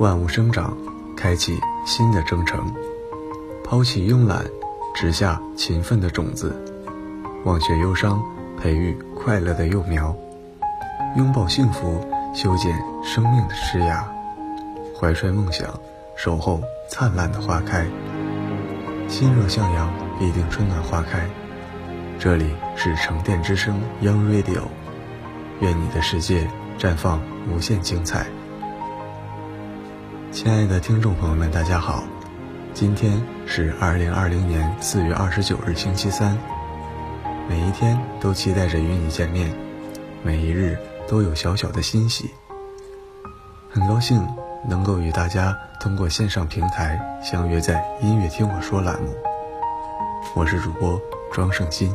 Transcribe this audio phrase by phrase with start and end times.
[0.00, 0.74] 万物生长，
[1.14, 2.72] 开启新的征程，
[3.62, 4.42] 抛弃慵懒，
[4.94, 6.58] 植下勤奋的种子，
[7.44, 8.18] 忘却忧伤，
[8.58, 10.16] 培育快乐的幼苗，
[11.18, 12.02] 拥抱幸福，
[12.34, 14.02] 修剪生命的枝桠，
[14.98, 15.68] 怀揣梦想。
[16.16, 17.86] 守候灿烂的花开，
[19.06, 21.28] 心若向阳，必定春暖花开。
[22.18, 24.62] 这里是沉淀之声 Young Radio，
[25.60, 26.46] 愿你的世界
[26.78, 28.26] 绽放无限精彩。
[30.32, 32.04] 亲爱的听众朋友们，大家好，
[32.72, 36.38] 今天是二零二零年四月二十九日，星期三。
[37.48, 39.52] 每一天都期待着与你见面，
[40.22, 40.78] 每一日
[41.08, 42.30] 都有小小的欣喜。
[43.68, 44.24] 很高兴。
[44.68, 49.08] 能够与大家通过线上平台相约在“音乐听我说”栏目，
[50.34, 51.00] 我是主播
[51.32, 51.90] 庄胜鑫，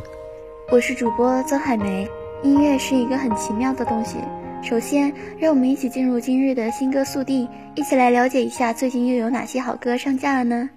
[0.72, 2.10] 我是主播曾海梅。
[2.42, 4.18] 音乐是一个很奇妙的东西。
[4.66, 10.68] 首先，让我们一起进入今日的新歌速递，一起来了解一下最近又有哪些好歌上架了呢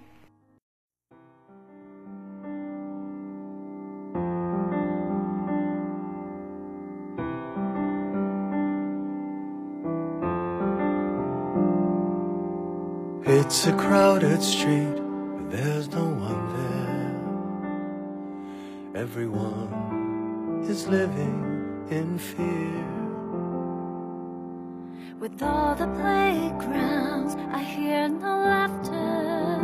[13.26, 15.02] ？It's a crowded street,
[15.36, 16.48] but there's no one
[18.94, 19.02] there.
[19.04, 23.09] Everyone is living in fear.
[25.20, 29.60] With all the playgrounds, I hear no laughter.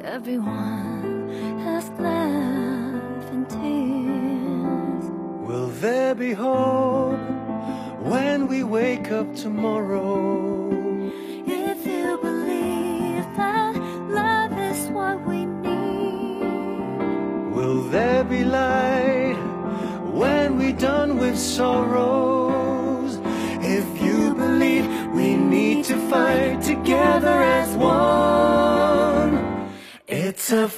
[0.00, 5.04] Everyone has left in tears.
[5.46, 7.20] Will there be hope
[8.00, 10.70] when we wake up tomorrow?
[11.46, 13.76] If you believe that
[14.08, 16.40] love is what we need,
[17.54, 19.36] will there be light
[20.10, 22.65] when we're done with sorrows?
[25.50, 29.70] Need to fight together as one,
[30.08, 30.68] it's a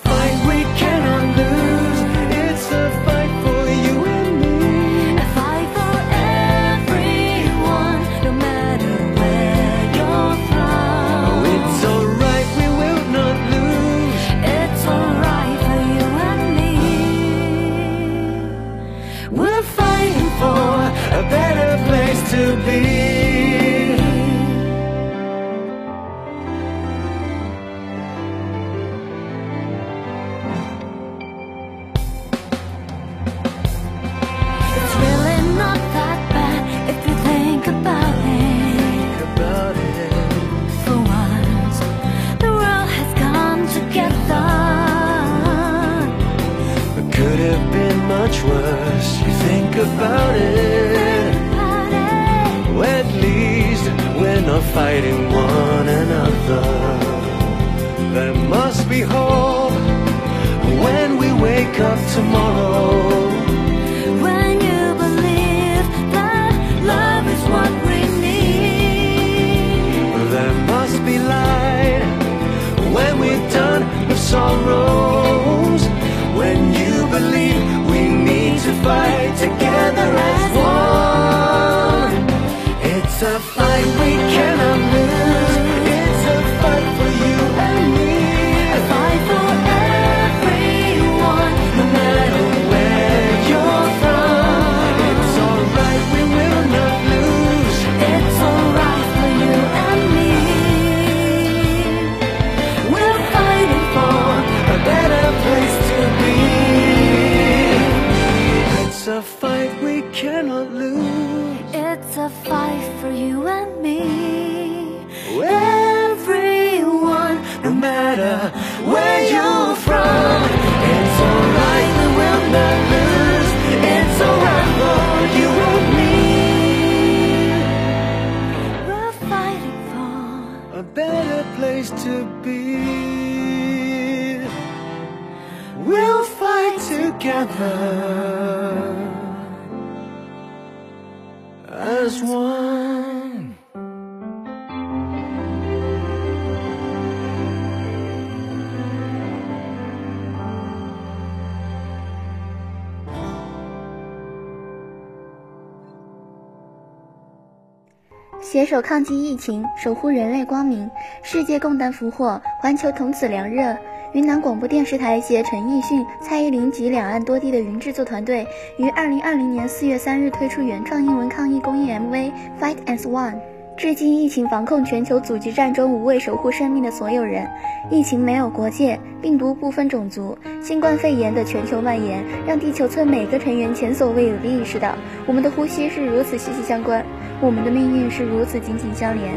[158.50, 160.90] 携手抗击疫情，守护人类光明，
[161.22, 163.76] 世界共担福祸，环球同此凉热。
[164.14, 168.46] 云南广播电视台携陈奕迅、蔡依林及两岸多地的云制作团队，
[168.78, 172.10] 于二零二零年四月三日推出原创英文抗疫公益 MV
[172.58, 173.34] 《Fight as One》。
[173.76, 177.46] 至今疫情防控全球阻击战中无畏守护生命的所有人。
[177.90, 184.96] 疫情没有国界，病毒不分种族，新冠肺炎的全球蔓延，让地球村每个成员前所未有的意识到，
[185.26, 187.04] 我们的呼吸是如此息息相关，
[187.40, 189.32] 我们的命运是如此紧紧相连。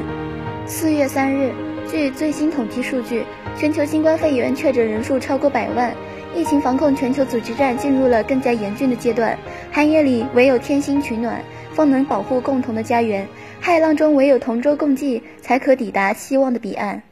[0.66, 1.52] 四月三日，
[1.88, 3.24] 据最新统计数据，
[3.56, 5.94] 全球新冠肺炎确诊人数超过百万，
[6.36, 9.38] 疫情防控全球阻击战进入了更加严峻的阶段。
[9.72, 11.44] 寒夜里，唯有天心取暖，
[11.74, 13.28] 方能保护共同的家园。
[13.62, 17.04] 骇浪中，唯有同舟共济，才可抵达希望的彼岸。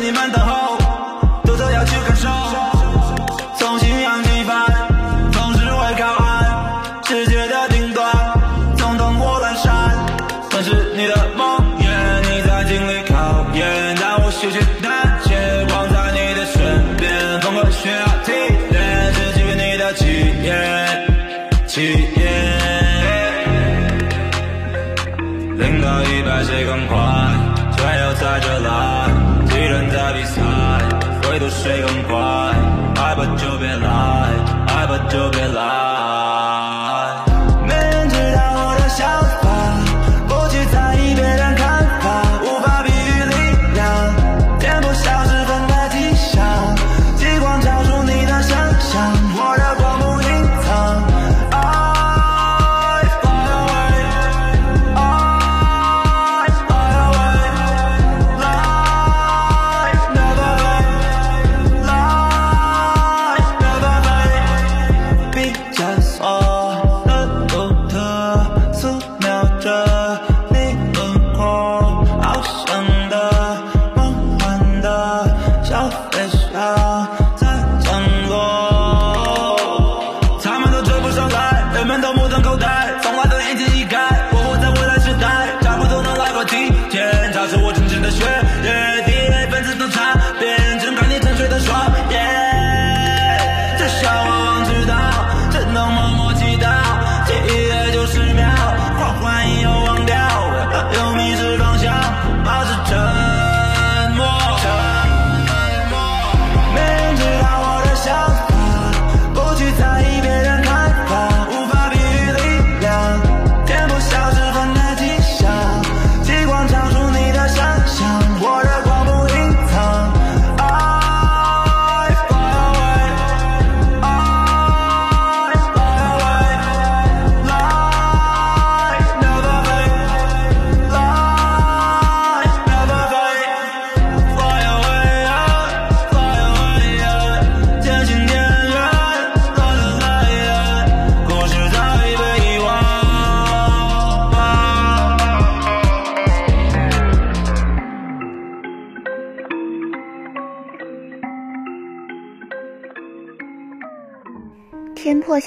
[0.00, 0.77] 你们等候。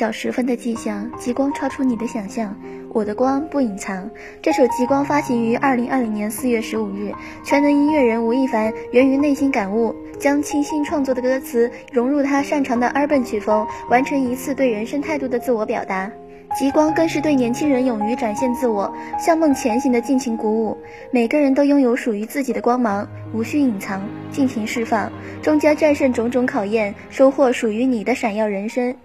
[0.02, 2.56] 天破晓时分的迹象，极光超出你的想象，
[2.90, 4.10] 我的光不隐藏。
[4.42, 16.12] 这首《极光》发行于二零二零年四月十五日，全能音乐人吴亦凡源于内心感悟，将倾心创作的歌词融入他擅长的 urban 曲风，完成一次对人生态度的自我表达。
[16.58, 20.76] 极光更是对年轻人勇于展现自我、向梦前行的尽情鼓舞。
[21.12, 25.12] 每个人都拥有属于自己的光芒，无需隐藏，尽情释放，
[25.44, 28.96] 终将战胜种种考验，收获属于你的闪耀人生。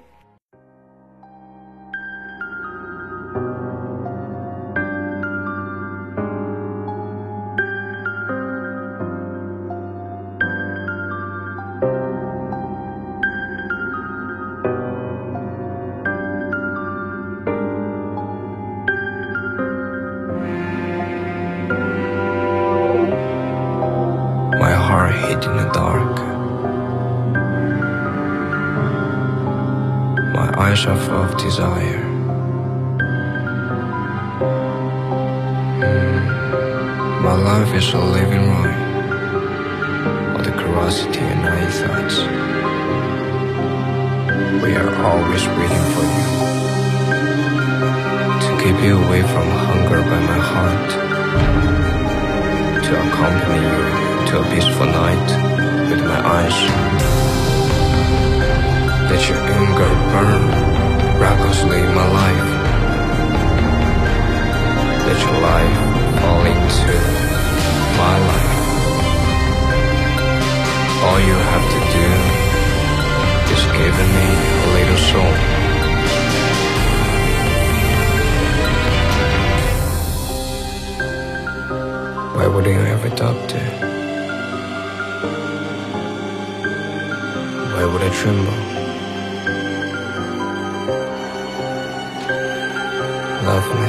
[59.10, 60.44] Let your anger burn
[61.20, 62.48] recklessly my life.
[65.06, 65.76] Let your life
[66.20, 66.94] fall into
[68.02, 68.56] my life.
[71.06, 72.08] All you have to do
[73.54, 74.28] is give me
[74.64, 75.34] a little soul.
[82.36, 83.70] Why wouldn't I ever adopt it?
[87.72, 88.65] Why would I tremble?
[93.47, 93.87] Love me.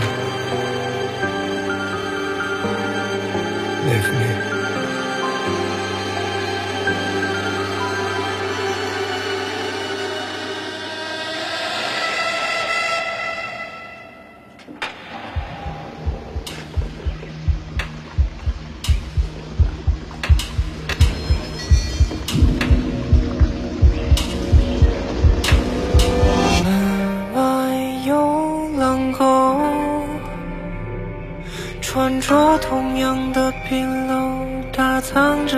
[3.90, 4.47] Leave me.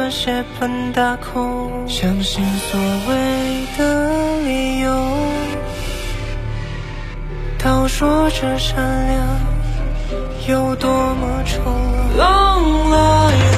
[0.09, 4.91] 血盆大口，相信所谓的理由，
[7.63, 9.39] 都说着善良
[10.47, 11.61] 有多么丑
[12.15, 12.17] 陋。
[12.17, 12.97] 狼来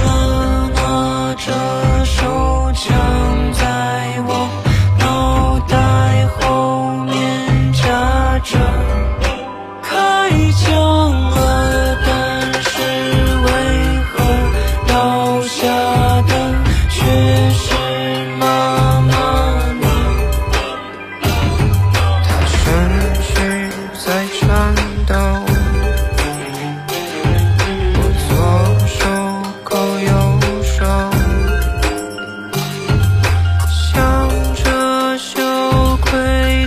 [0.04, 2.92] 了，拿着手枪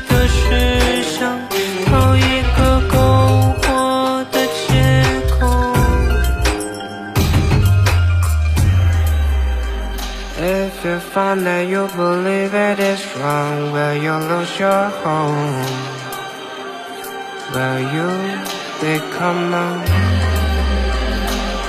[0.08, 1.18] 的事，想
[1.86, 2.58] 讨一个
[2.90, 2.94] 篝
[3.62, 4.68] 火的借
[5.32, 5.38] 口。
[10.42, 15.66] If you find that you believe it is wrong, will you lose your home?
[17.54, 18.10] Will you
[18.80, 19.84] become numb?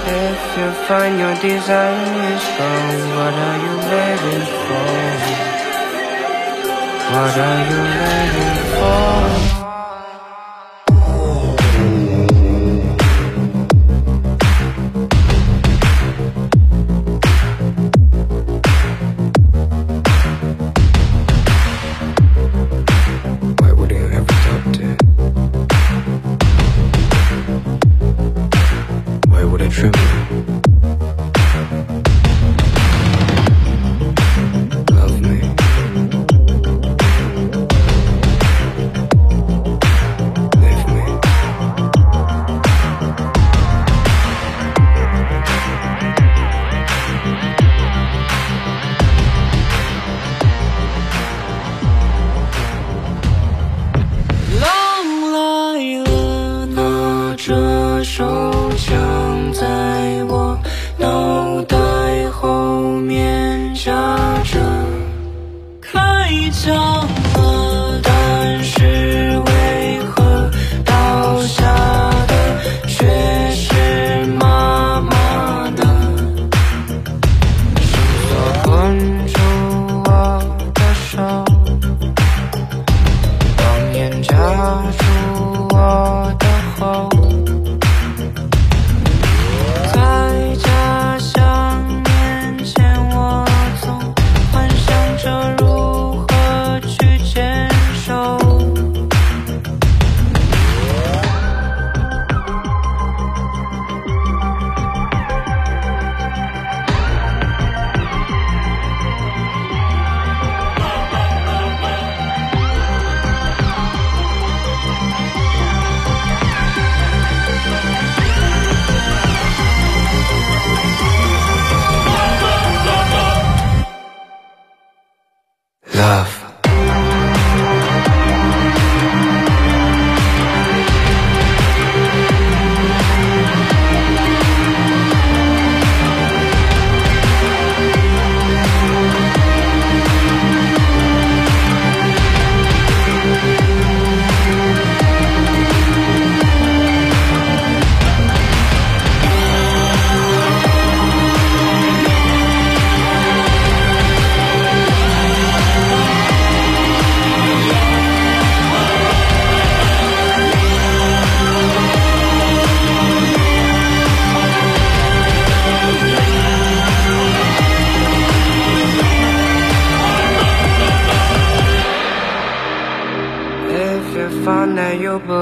[0.06, 1.94] If you find your desire
[2.34, 5.53] is wrong, what are you waiting for?
[7.07, 9.64] What are you waiting for?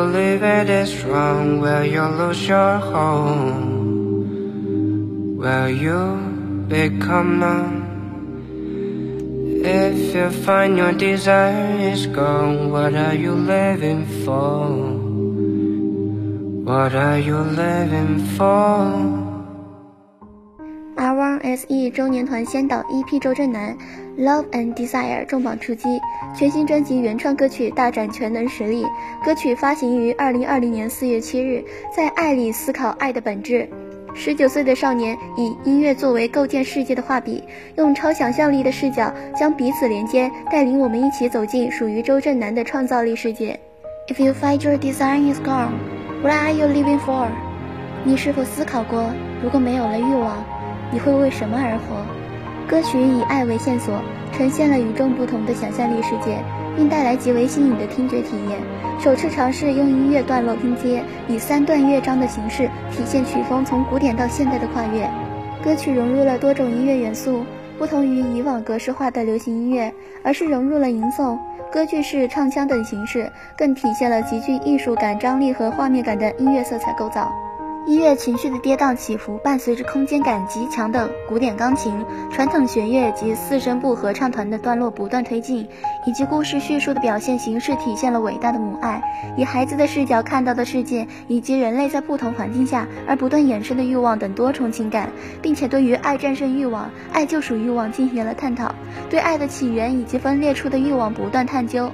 [0.03, 3.79] believe it is wrong, will you lose your home?
[5.37, 6.17] Will you
[6.69, 7.89] become numb?
[9.65, 14.69] If you find your desire is gone, what are you living for?
[16.65, 19.27] What are you living for?
[20.97, 23.75] R1SE 周年团先导 EP 周震南《
[24.18, 26.00] Love and Desire》重磅出击，
[26.36, 28.86] 全新专辑原创歌曲大展全能实力。
[29.26, 31.64] 歌曲发行于二零二零年四月七日，
[31.96, 33.68] 在爱里思考爱的本质。
[34.14, 37.44] 十九岁的少年以音乐作为构建世界的画笔，
[37.76, 43.60] 用超想象力的视角将彼此连接，带领我们一起走进属于周震南的创造力世界。
[44.08, 45.72] If you find your desire is gone,
[46.22, 47.30] what are you living for？
[48.04, 49.10] 你是否思考过，
[49.42, 50.44] 如果没有了欲望？
[50.92, 52.23] 你会为什么而活？
[52.68, 56.38] 歌曲以爱为线索，呈现了与众不同的想象力世界，
[56.76, 58.60] 并带来极为新颖的听觉体验。
[59.00, 65.10] 首次尝试用音乐段落拼接，以三段乐章的形式体现曲风从古典到现代的跨越。
[65.64, 67.44] 歌曲融入了多种音乐元素，
[67.78, 71.38] 不同于以往格式化的流行音乐，而是融入了吟诵、
[71.72, 77.32] 歌剧式唱腔等形式，更体现了极具艺术感、张力和画面感的音乐色彩构造。
[77.86, 81.94] 音乐情绪的跌宕起伏，伴随着空间感极强的古典钢琴、
[82.32, 85.68] 传统弦乐及四声部合唱团的段落不断推进，
[86.06, 89.02] 以及故事叙述的表现形式体现了伟大的母爱，
[89.36, 95.10] 以孩子的视角看到的世界，以及人类在不同环境下而不断衍生的欲望等多重情感，
[95.42, 98.74] 并且对于爱战胜欲望、爱救赎欲望进行了探讨，
[99.10, 101.92] 对爱的起源以及分裂出的欲望不断探究。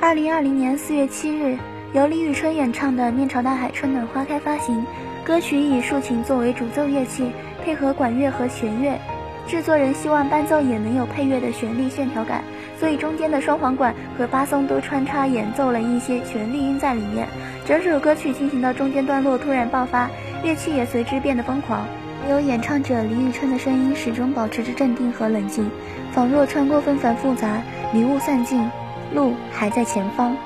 [0.00, 1.58] 二零二零年四月七日，
[1.92, 4.82] 由李宇春演唱的《面朝大海，春暖花开》发行。
[5.24, 7.30] 歌曲以竖琴作为主奏乐器，
[7.62, 8.98] 配合管乐和弦乐。
[9.46, 12.42] 制作人希望伴奏也能有配乐的旋律线条感，
[12.78, 17.26] 所以中间的双簧管和巴松都穿插演奏了一些旋律音在里面。
[17.66, 20.08] 整首歌曲进行到中间段落突然爆发，
[20.42, 21.86] 乐器也随之变得疯狂。
[22.24, 25.68] 唯有演唱者李宇春的声音始终保持着镇定和冷静，
[26.12, 27.60] 仿若穿过纷繁复杂，
[27.92, 28.70] 迷雾散尽，
[29.12, 30.36] 路还在前方。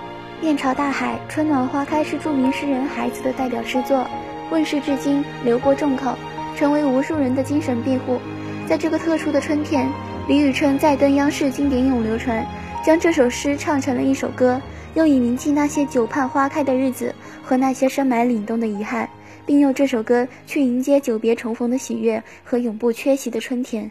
[0.40, 4.06] 面朝大海，春暖花开是著名诗人孩子的代表诗作。
[4.50, 6.16] 问世至今，流过众口，
[6.56, 8.20] 成为无数人的精神庇护。
[8.66, 9.88] 在这个特殊的春天，
[10.28, 12.46] 李宇春再登央视经典咏流传，
[12.84, 14.60] 将这首诗唱成了一首歌，
[14.94, 19.08] 用以铭记那些久盼花开的日子和那些深埋凛冬的遗憾，
[19.44, 23.90] 并用这首歌去迎接久别重逢的喜悦和永不缺席的春天。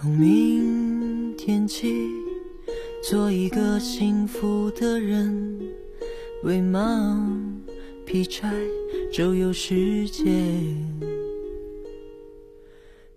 [0.00, 1.92] 从明天起，
[3.02, 5.60] 做一个幸福的人，
[6.44, 7.60] 为忙
[8.06, 8.48] 劈柴
[9.12, 10.22] 周游世界。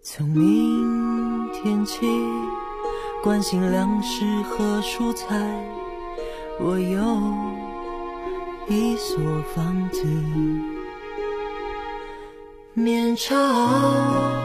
[0.02, 2.00] 从明天起，
[3.22, 5.38] 关心粮食和蔬菜，
[6.60, 9.20] 我有一所
[9.54, 10.04] 房子，
[12.74, 13.36] 面朝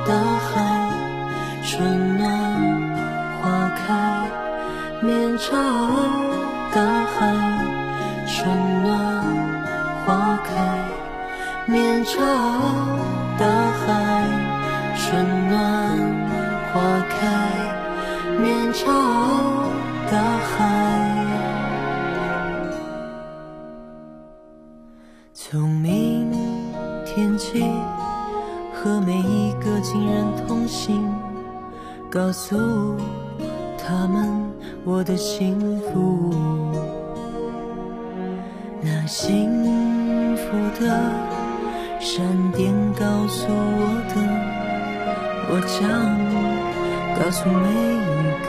[0.06, 0.85] 大海。
[1.68, 2.30] 春暖
[3.42, 4.30] 花开，
[5.02, 5.50] 面朝
[6.72, 7.34] 大海。
[8.24, 8.48] 春
[8.84, 9.24] 暖
[10.04, 10.54] 花开，
[11.66, 12.22] 面朝
[13.36, 13.44] 大
[13.80, 13.84] 海。
[14.94, 15.98] 春暖
[16.72, 17.18] 花开，
[18.40, 18.84] 面朝
[20.08, 20.54] 大海。
[25.34, 26.30] 从明
[27.04, 27.68] 天起，
[28.72, 31.25] 和每一个亲人同行。
[32.16, 32.96] 告诉
[33.76, 34.50] 他们
[34.86, 36.32] 我的幸福，
[38.80, 40.98] 那幸福的
[42.00, 44.16] 闪电告诉我的，
[45.50, 45.84] 我将
[47.22, 47.68] 告诉每
[48.00, 48.08] 一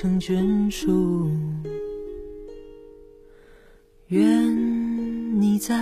[0.00, 1.28] 成眷属，
[4.06, 5.74] 愿你在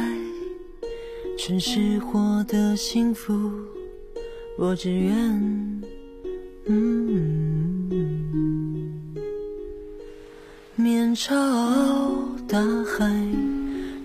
[1.37, 3.39] 尘世获得幸福。
[4.57, 5.13] 我只愿，
[6.65, 7.91] 嗯，
[10.77, 11.37] 面朝
[12.49, 13.13] 大海，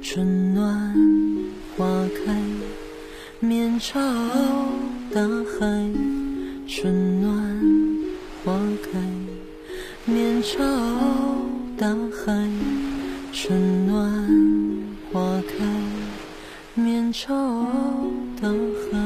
[0.01, 0.93] 春暖
[1.77, 1.85] 花
[2.25, 2.37] 开，
[3.39, 3.97] 面朝
[5.09, 5.21] 大
[5.57, 5.89] 海。
[6.67, 7.31] 春暖
[8.43, 8.99] 花开，
[10.11, 10.59] 面朝
[11.79, 12.33] 大海。
[13.31, 14.11] 春暖
[15.09, 15.63] 花开，
[16.75, 17.33] 面朝
[18.41, 18.97] 大海。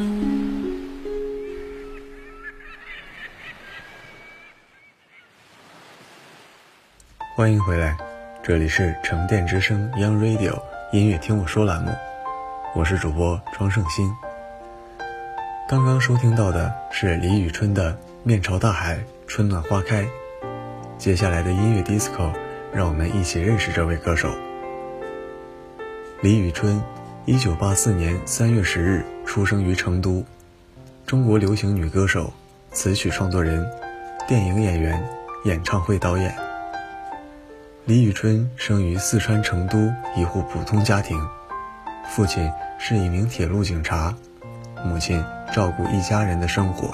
[7.36, 7.96] 欢迎回来，
[8.42, 10.60] 这里是沉淀之声 Young Radio
[10.92, 11.92] 音乐听我说栏目，
[12.74, 14.12] 我是主播庄胜鑫。
[15.70, 20.02] 刚刚收听到的是李宇春的《面朝大海，春暖花开》。
[20.98, 22.32] 接下来的音乐 disco，
[22.74, 24.30] 让我们一起认识这位歌手。
[26.22, 26.82] 李宇春，
[27.26, 30.24] 一九八四年三月十日出生于成都，
[31.06, 32.34] 中国流行女歌手、
[32.72, 33.68] 词曲创作人、
[34.28, 35.06] 电影演员、
[35.44, 36.34] 演唱会导演。
[37.84, 39.78] 李宇春生于四川成都
[40.16, 41.20] 一户普通家庭，
[42.10, 44.16] 父亲是一名铁路警察。
[44.84, 46.90] 母亲照顾一家人的生活，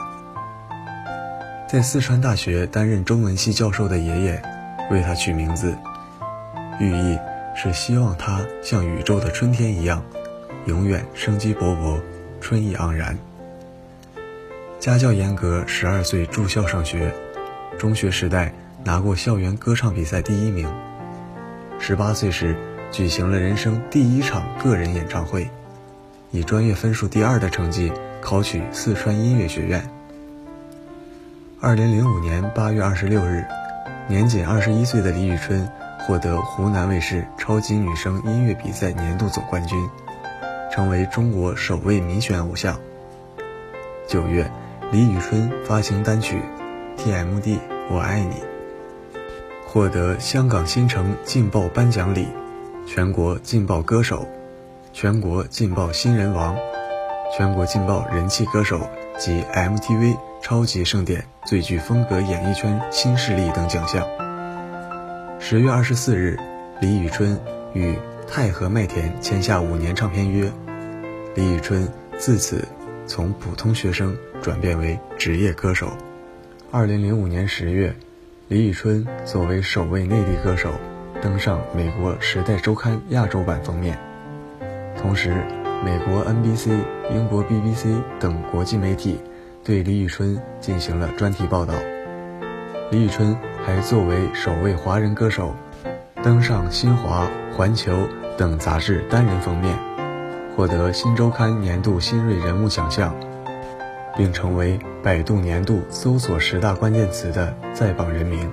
[1.71, 4.41] 在四川大学担任中文系教授的爷爷
[4.89, 5.73] 为他取名字，
[6.81, 7.17] 寓意
[7.55, 10.03] 是希望他像宇宙的春天一样，
[10.65, 11.97] 永远生机勃勃，
[12.41, 13.17] 春意盎然。
[14.81, 17.09] 家教严格，十二岁住校上学，
[17.79, 18.51] 中学时代
[18.83, 20.69] 拿过校园歌唱比赛第一名，
[21.79, 22.53] 十八岁时
[22.91, 25.49] 举行了人生第一场个人演唱会。
[26.31, 29.81] 以专业分数第二的成绩考取四川音乐学院。
[31.63, 33.45] 二零零五年八月二十六日，
[34.07, 35.69] 年仅二十一岁的李宇春
[35.99, 39.77] 获得湖南卫视超级女声音乐比赛年度总冠军，
[40.71, 42.79] 成为中国首位民选偶像。
[44.07, 44.49] 九月，
[44.91, 46.41] 李宇春发行单曲
[46.99, 47.59] 《TMD
[47.91, 48.35] 我爱你》，
[49.67, 52.27] 获得香港新城劲爆颁奖礼、
[52.87, 54.27] 全国劲爆歌手。
[54.93, 56.57] 全国劲爆新人王、
[57.37, 58.81] 全国劲爆人气歌手
[59.19, 64.03] 及 MTV 超级盛典最具风格演艺圈新势力等奖项。
[65.39, 66.37] 十月二十四日，
[66.81, 67.39] 李宇春
[67.73, 67.95] 与
[68.27, 70.51] 太和麦田签下五年唱片约，
[71.35, 72.67] 李宇春自此
[73.05, 75.91] 从普通学生转变为职业歌手。
[76.71, 77.93] 二零零五年十月，
[78.47, 80.73] 李宇春作为首位内地歌手
[81.21, 83.97] 登上美国《时代周刊》亚洲版封面。
[84.97, 85.45] 同时，
[85.85, 86.71] 美国 NBC、
[87.11, 89.19] 英国 BBC 等国际媒体
[89.63, 91.75] 对李宇春进行了专题报道。
[92.89, 95.55] 李宇春还作为首位华人歌手，
[96.23, 97.93] 登上《新华》《环球》
[98.37, 99.77] 等杂志单人封面，
[100.55, 103.15] 获得《新周刊》年度新锐人物奖项，
[104.17, 108.51] 并成为百度年度搜索十大关键词的在榜人名。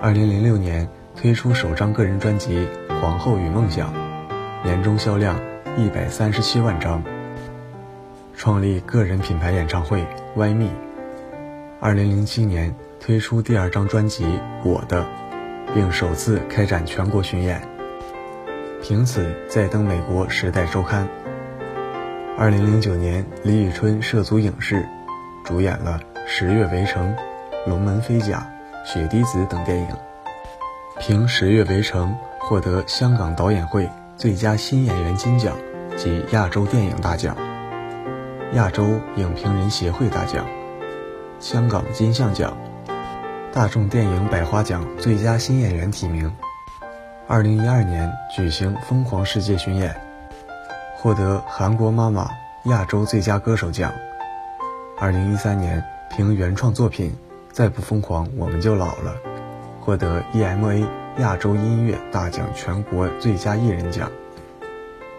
[0.00, 2.66] 二零零六年推出首张个人专辑
[3.00, 3.88] 《皇后与梦想》。
[4.64, 5.40] 年终销量
[5.76, 7.02] 一百三十七万张，
[8.36, 10.68] 创立个人品牌演唱会 Y Me。
[11.80, 14.24] 二零零七年推出第二张专辑
[14.64, 15.02] 《我的》，
[15.74, 17.60] 并首次开展全国巡演，
[18.82, 21.04] 凭此再登美国《时代周刊》。
[22.38, 24.86] 二零零九年，李宇春涉足影视，
[25.44, 27.08] 主演了《十月围城》
[27.66, 28.46] 《龙门飞甲》
[28.92, 29.88] 《血滴子》等电影，
[31.00, 32.14] 凭《十月围城》
[32.46, 33.88] 获得香港导演会。
[34.14, 35.56] 最佳新演员金奖
[35.96, 37.34] 及亚洲电影大奖、
[38.54, 40.46] 亚洲影评人协会大奖、
[41.40, 42.54] 香港金像奖、
[43.50, 46.30] 大众电影百花奖最佳新演员提名。
[47.26, 49.98] 二零一二年举行疯狂世界巡演，
[50.96, 52.28] 获得韩国妈妈
[52.66, 53.90] 亚洲最佳歌手奖。
[54.98, 57.10] 二零一三年凭原创作品
[57.52, 59.14] 《再不疯狂我们就老了》，
[59.84, 60.86] 获得 EMA。
[61.18, 64.10] 亚洲音乐大奖全国最佳艺人奖。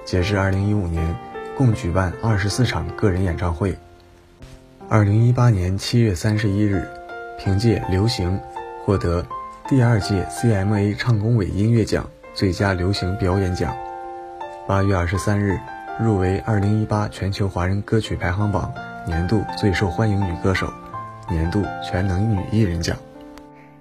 [0.04, 1.16] 截至二零一五年，
[1.56, 3.78] 共举办二十四场个人演唱会。
[4.90, 6.88] 二零一八年七月三十一日，
[7.40, 8.38] 凭借《流行》
[8.84, 9.26] 获得
[9.68, 13.76] 第二届 CMA 唱工委音乐奖最佳流行表演奖。
[14.68, 15.60] 八月二十三日，
[16.00, 18.72] 入围二零一八全球华人歌曲排行榜
[19.06, 20.72] 年度最受欢迎女歌手、
[21.30, 22.98] 年度全能女艺人奖。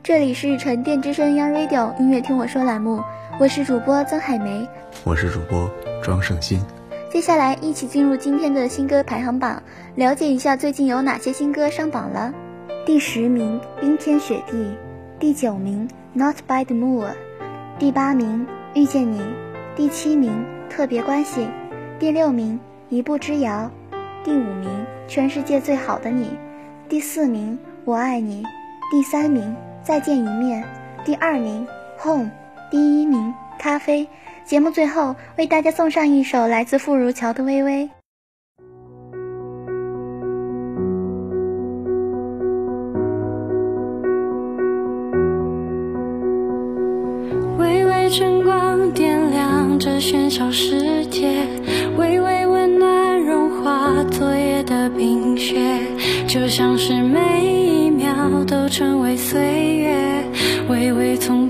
[0.03, 3.03] 这里是沉淀之声 Young Radio 音乐听我说栏目，
[3.39, 4.69] 我是主播曾海梅，
[5.05, 5.71] 我是主播
[6.03, 6.61] 庄胜鑫。
[7.12, 9.62] 接下来一起进入今天的新歌排行榜，
[9.96, 12.33] 了解一下最近有哪些新歌上榜了。
[12.87, 14.57] 第十名，冰天雪地；
[15.20, 17.11] 第九名，Not by the Moon；
[17.79, 19.18] 第八名，遇见你；
[19.77, 21.42] 第七名，特别关系；
[21.98, 23.68] 第六名，一步之遥；
[24.25, 24.70] 第五名，
[25.07, 26.29] 全世界最好的你；
[26.88, 28.42] 第四名，我爱你；
[28.90, 30.62] 第三名，再见一面；
[31.05, 31.66] 第二名
[32.01, 32.31] ，Home；
[32.70, 34.09] 第一名，咖啡。
[34.44, 37.85] 节目最后为大家送上一首来自傅如乔的《微微》。
[47.59, 51.46] 微微晨光点亮这喧嚣世界，
[51.96, 55.81] 微微温暖融化昨夜的冰雪，
[56.26, 60.24] 就像是每一秒都成为岁月，
[60.68, 61.48] 微微从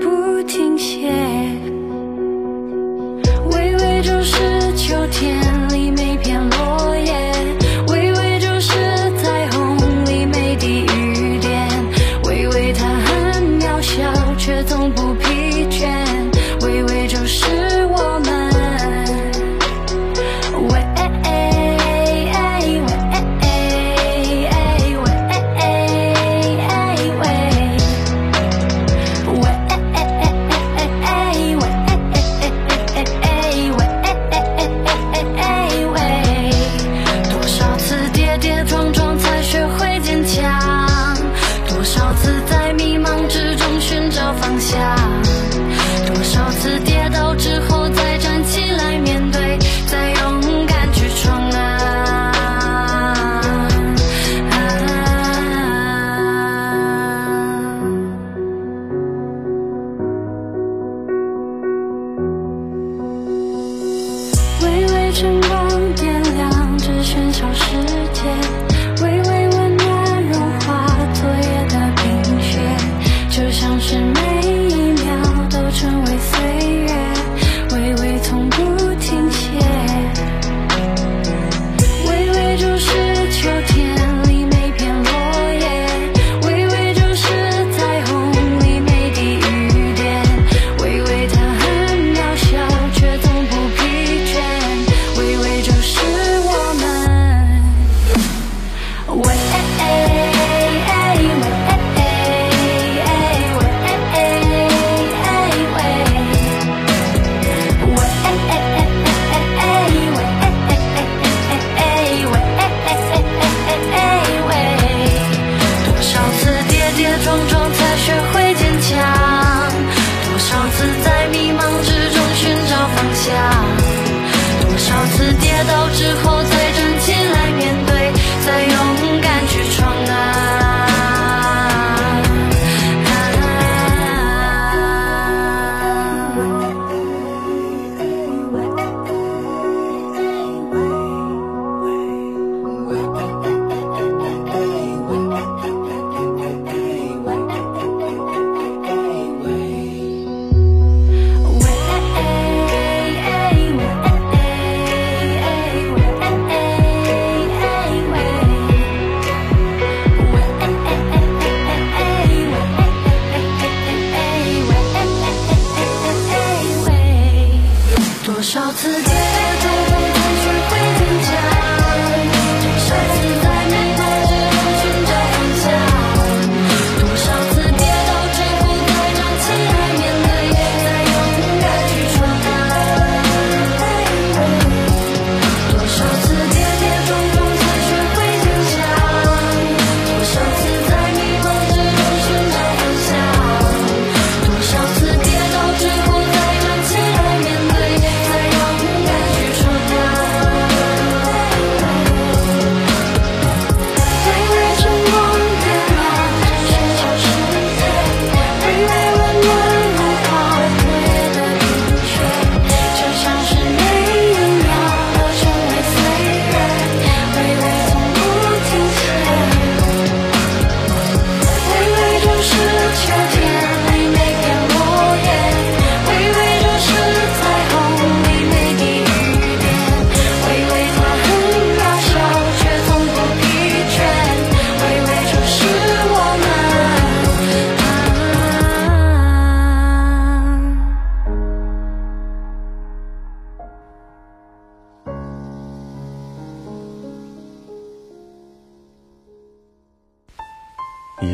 [168.42, 169.14] 多少次跌
[169.62, 169.91] 倒？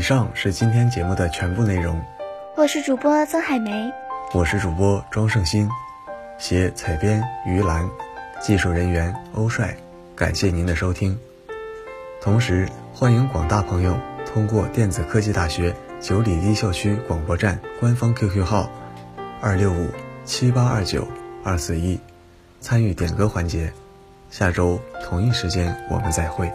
[0.08, 2.02] 上是今天节目的全部内容。
[2.56, 3.92] 我是主播曾海梅，
[4.32, 5.68] 我是主播庄胜鑫，
[6.38, 7.86] 写采编于兰，
[8.40, 9.76] 技术人员欧帅。
[10.16, 11.18] 感谢您的收听。
[12.22, 18.70] 同时，欢迎广大朋友通过电子科技大学九里堤校区广播站官方 QQ 号
[19.42, 19.90] 二六五
[20.24, 21.06] 七八二九
[21.44, 22.00] 二四一
[22.62, 23.70] 参与点歌环节。
[24.30, 26.50] 下周同一时间我们再会。